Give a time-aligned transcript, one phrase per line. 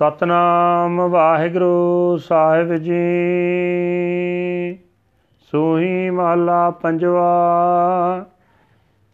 [0.00, 3.00] ਸਤਨਾਮ ਵਾਹਿਗੁਰੂ ਸਾਹਿਬ ਜੀ।
[5.38, 8.24] ਸੋਹੀ ਮਹਲਾ ਪੰਜਵਾ,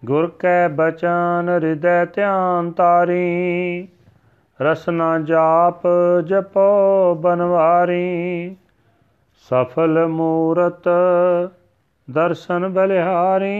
[0.04, 3.88] ਗੁਰ ਕੈ ਬਚਨ ਹਿਰਦੈ ਧਿਆਨ ਤਾਰੀ,
[4.60, 5.80] ਰਸਨਾ ਜਾਪ
[6.26, 8.56] ਜਪੋ ਬਨਵਾਰੀ।
[9.50, 10.88] ਸਫਲ ਮੂਰਤ
[12.10, 13.56] ਦਰਸ਼ਨ ਬਲਿਹਾਰੀ,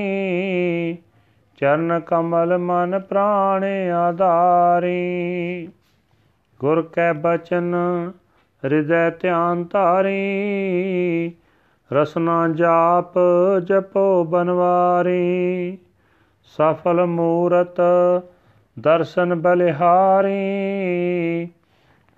[1.56, 5.68] ਚਰਨ ਕਮਲ ਮਨ ਪ੍ਰਾਣ ਆਧਾਰੀ।
[6.60, 7.74] ਗੁਰ ਕੈ ਬਚਨ,
[8.64, 11.32] ਹਿਰਦੈ ਧਿਆਨ ਧਾਰੀ,
[11.92, 13.18] ਰਸਨਾ ਜਾਪ
[13.64, 15.78] ਜਪੋ ਬਨਵਾਰੀ।
[16.44, 17.80] ਸਫਲ ਮੂਰਤ
[18.78, 20.32] ਦਰਸ਼ਨ ਬਲਿਹਾਰੀ,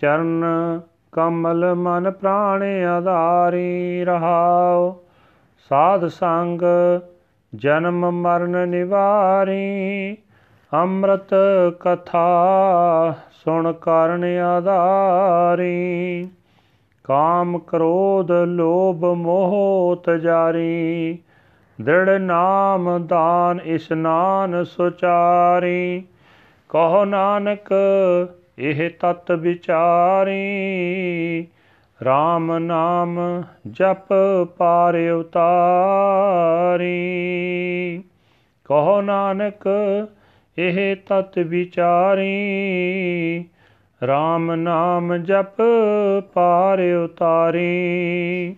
[0.01, 0.45] ਚਰਨ
[1.13, 4.95] ਕਮਲ ਮਨ ਪ੍ਰਾਣ ਆਧਾਰੀ ਰਹਾਉ।
[5.69, 6.61] ਸਾਧ ਸੰਗ
[7.55, 10.17] ਜਨਮ ਮਰਨ ਨਿਵਾਰੀ
[10.73, 11.35] ਅੰਮ੍ਰਿਤ
[11.81, 16.29] ਕਥਾ ਸੁਣ ਕਰਨ ਆਧਾਰੀ।
[17.05, 21.19] ਕਾਮ ਕ੍ਰੋਧ ਲੋਭ ਮੋਹ ਤਜਾਰੀ
[21.81, 26.05] ਦ੍ਰਿੜ ਨਾਮ ਦਾਨ ਇਸਨਾਨ ਸੁਚਾਰੀ।
[26.69, 27.69] ਕਹੋ ਨਾਨਕ,
[28.59, 30.39] ਇਹ ਤਤ ਵਿਚਾਰੀ।
[32.03, 34.09] RAM ਨਾਮ ਜਪ
[34.59, 36.89] ਪਾਰ ਉਤਾਰੀ।
[38.65, 39.69] ਕਹੋ ਨਾਨਕ
[40.59, 42.29] ਇਹ ਤਤ ਵਿਚਾਰੀ।
[44.05, 45.63] RAM ਨਾਮ ਜਪ
[46.35, 48.57] ਪਾਰ ਉਤਾਰੀ।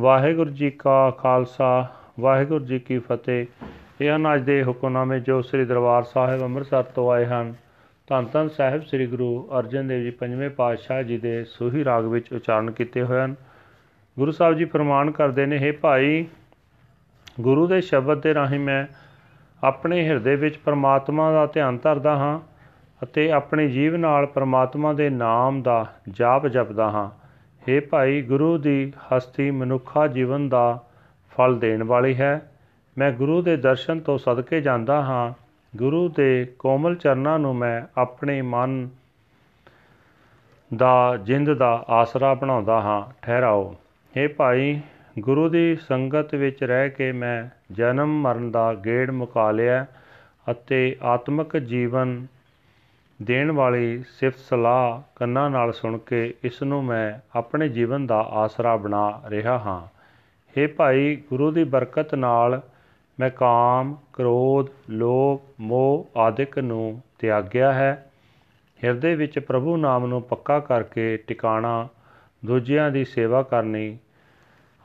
[0.00, 1.86] ਵਾਹਿਗੁਰੂ ਜੀ ਕਾ ਖਾਲਸਾ,
[2.20, 3.46] ਵਾਹਿਗੁਰੂ ਜੀ ਕੀ ਫਤਿਹ।
[4.00, 7.54] ਇਹ ਹਨ ਅੱਜ ਦੇ ਹੁਕਮਨਾਮੇ ਜੋ ਸ੍ਰੀ ਦਰਬਾਰ ਸਾਹਿਬ ਅੰਮ੍ਰਿਤਸਰ ਤੋਂ ਆਏ ਹਨ,
[8.06, 12.32] ਧੰਨ ਧੰਨ ਸਾਹਿਬ ਸ੍ਰੀ ਗੁਰੂ ਅਰਜਨ ਦੇਵ ਜੀ ਪੰਜਵੇਂ ਪਾਤਸ਼ਾਹ ਜੀ ਦੇ ਸੋਹੀ ਰਾਗ ਵਿੱਚ
[12.32, 13.34] ਉਚਾਰਨ ਕੀਤੇ ਹੋਏ ਹਨ।
[14.18, 16.26] ਗੁਰੂ ਸਾਹਿਬ ਜੀ ਫਰਮਾਨ ਕਰਦੇ ਨੇ हे ਭਾਈ,
[17.40, 19.09] ਗੁਰੂ ਦੇ ਸ਼ਬਦ ਦੇ ਰਾਹੀਂ ਮੈਂ
[19.64, 22.40] ਆਪਣੇ ਹਿਰਦੇ ਵਿੱਚ ਪਰਮਾਤਮਾ ਦਾ ਧਿਆਨ ਧਰਦਾ ਹਾਂ
[23.02, 27.10] ਅਤੇ ਆਪਣੇ ਜੀਵ ਨਾਲ ਪਰਮਾਤਮਾ ਦੇ ਨਾਮ ਦਾ ਜਾਪ ਜਪਦਾ ਹਾਂ।
[27.68, 30.84] हे ਭਾਈ, ਗੁਰੂ ਦੀ ਹਸਤੀ ਮਨੁੱਖਾ ਜੀਵਨ ਦਾ
[31.36, 32.52] ਫਲ ਦੇਣ ਵਾਲੀ ਹੈ।
[32.98, 35.32] ਮੈਂ ਗੁਰੂ ਦੇ ਦਰਸ਼ਨ ਤੋਂ ਸਦਕੇ ਜਾਂਦਾ ਹਾਂ।
[35.76, 38.88] ਗੁਰੂ ਦੇ ਕੋਮਲ ਚਰਨਾਂ ਨੂੰ ਮੈਂ ਆਪਣੇ ਮਨ
[40.76, 43.76] ਦਾ ਜਿੰਦ ਦਾ ਆਸਰਾ ਬਣਾਉਂਦਾ ਹਾਂ। ਠਹਿਰਾਓ।
[44.16, 44.80] हे ਭਾਈ
[45.18, 47.44] ਗੁਰੂ ਦੀ ਸੰਗਤ ਵਿੱਚ ਰਹਿ ਕੇ ਮੈਂ
[47.74, 49.86] ਜਨਮ ਮਰਨ ਦਾ ਗੇੜ ਮੁਕਾ ਲਿਆ
[50.50, 52.26] ਅਤੇ ਆਤਮਿਕ ਜੀਵਨ
[53.22, 58.76] ਦੇਣ ਵਾਲੀ ਸਿਫਤ ਸਲਾਹ ਕੰਨਾਂ ਨਾਲ ਸੁਣ ਕੇ ਇਸ ਨੂੰ ਮੈਂ ਆਪਣੇ ਜੀਵਨ ਦਾ ਆਸਰਾ
[58.76, 60.00] ਬਣਾ ਰਿਹਾ ਹਾਂ।
[60.56, 62.62] हे ਭਾਈ, ਗੁਰੂ ਦੀ ਬਰਕਤ ਨਾਲ
[63.20, 68.10] ਮੈਂ ਕਾਮ, ਕ੍ਰੋਧ, ਲੋਭ, ਮੋਹ ਆਦਿਕ ਨੂੰ ਤਿਆਗਿਆ ਹੈ।
[68.84, 71.88] ਹਿਰਦੇ ਵਿੱਚ ਪ੍ਰਭੂ ਨਾਮ ਨੂੰ ਪੱਕਾ ਕਰਕੇ ਟਿਕਾਣਾ,
[72.44, 73.98] ਦੂਜਿਆਂ ਦੀ ਸੇਵਾ ਕਰਨੀ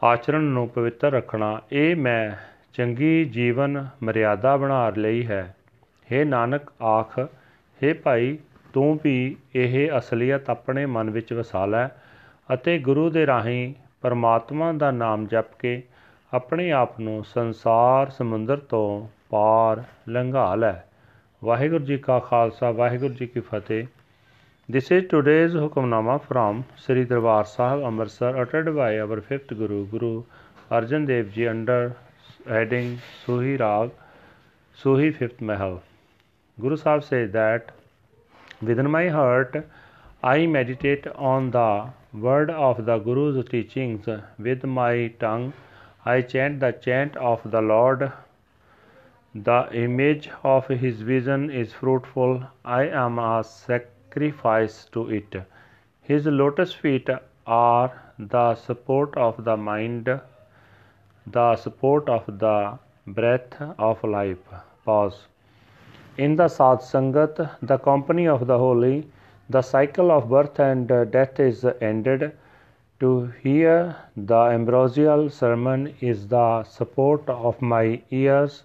[0.03, 2.31] ਆਚਰਣ ਨੂੰ ਪਵਿੱਤਰ ਰੱਖਣਾ, ਇਹ ਮੈਂ
[2.73, 5.56] ਚੰਗੀ ਜੀਵਨ ਮਰਿਆਦਾ ਬਣਾ ਲਈ ਹੈ।
[6.09, 8.38] हे ਨਾਨਕ, ਆਖ हे ਭਾਈ,
[8.73, 11.88] ਤੂੰ ਵੀ ਇਹ ਅਸਲੀਅਤ ਆਪਣੇ ਮਨ ਵਿੱਚ ਵਸਾ ਲੈ
[12.53, 15.83] ਅਤੇ ਗੁਰੂ ਦੇ ਰਾਹੀਂ ਪਰਮਾਤਮਾ ਦਾ ਨਾਮ ਜਪ ਕੇ
[16.33, 20.73] ਆਪਣੇ ਆਪ ਨੂੰ ਸੰਸਾਰ ਸਮੁੰਦਰ ਤੋਂ ਪਾਰ ਲੰਘਾ ਲੈ।
[21.44, 23.85] ਵਾਹਿਗੁਰੂ ਜੀ ਕਾ ਖਾਲਸਾ, ਵਾਹਿਗੁਰੂ ਜੀ ਕੀ ਫਤਿਹ।
[24.67, 30.23] This is today's Hukamnama from Sri Darbar Sahib Amritsar uttered by our fifth Guru, Guru
[30.71, 31.95] Arjan Dev Ji under
[32.47, 33.91] heading Suhi Rag,
[34.75, 35.83] Suhi fifth Mahal.
[36.59, 37.73] Guru Sahib says that
[38.59, 39.67] within my heart
[40.23, 44.09] I meditate on the word of the Guru's teachings
[44.39, 45.53] with my tongue.
[46.05, 48.11] I chant the chant of the Lord.
[49.35, 52.43] The image of his vision is fruitful.
[52.65, 53.43] I am a
[54.15, 55.35] sacrifice to it.
[56.01, 57.09] His lotus feet
[57.45, 60.07] are the support of the mind,
[61.27, 64.37] the support of the breath of life.
[64.85, 65.27] Pause.
[66.17, 69.09] In the Sad Sangat, the company of the holy,
[69.49, 72.31] the cycle of birth and death is ended.
[73.01, 78.63] To hear the ambrosial sermon is the support of my ears.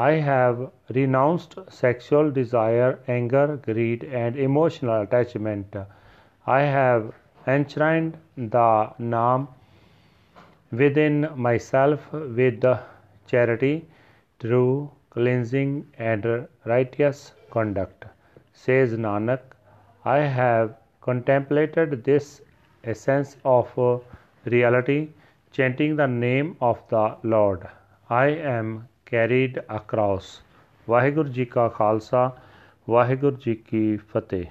[0.00, 5.74] I have renounced sexual desire, anger, greed, and emotional attachment.
[6.46, 7.12] I have
[7.48, 9.48] enshrined the Naam
[10.70, 12.64] within myself with
[13.26, 13.88] charity,
[14.38, 18.04] true cleansing, and righteous conduct.
[18.52, 19.40] Says Nanak,
[20.04, 22.40] I have contemplated this
[22.84, 23.68] essence of
[24.44, 25.08] reality,
[25.50, 27.66] chanting the name of the Lord.
[28.08, 30.22] I am carried across.
[30.88, 32.36] Waheguru ji ਕਾ ਖਾਲਸਾ
[32.90, 34.44] ਵਾਹਿਗੁਰੂ ਜੀ ਕੀ ਫਤਿਹ